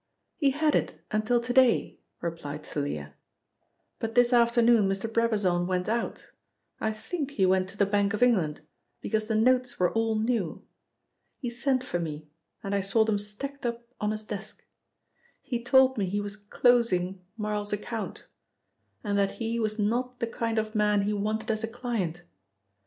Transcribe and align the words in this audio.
"He 0.35 0.49
had 0.49 0.95
until 1.11 1.39
to 1.39 1.53
day," 1.53 1.99
replied 2.21 2.65
Thalia. 2.65 3.13
"But 3.99 4.15
this 4.15 4.33
afternoon 4.33 4.89
Mr. 4.89 5.05
Brabazon 5.07 5.67
went 5.67 5.87
out 5.87 6.31
I 6.79 6.91
think 6.91 7.29
he 7.33 7.45
went 7.45 7.69
to 7.69 7.77
the 7.77 7.85
Bank 7.85 8.15
of 8.15 8.23
England, 8.23 8.61
because 8.99 9.27
the 9.27 9.35
notes 9.35 9.79
were 9.79 9.91
all 9.93 10.15
new. 10.17 10.65
He 11.37 11.51
sent 11.51 11.83
for 11.83 11.99
me 11.99 12.31
and 12.63 12.73
I 12.73 12.81
saw 12.81 13.05
them 13.05 13.19
stacked 13.19 13.63
up 13.63 13.85
on 14.01 14.09
his 14.09 14.23
desk. 14.23 14.65
He 15.43 15.63
told 15.63 15.99
me 15.99 16.07
he 16.07 16.19
was 16.19 16.35
closing 16.35 17.21
Marl's 17.37 17.71
account, 17.71 18.25
and 19.03 19.19
that 19.19 19.33
he 19.33 19.59
was 19.59 19.77
not 19.77 20.19
the 20.19 20.25
kind 20.25 20.57
of 20.57 20.73
man 20.73 21.03
he 21.03 21.13
wanted 21.13 21.51
as 21.51 21.63
a 21.63 21.67
client. 21.67 22.23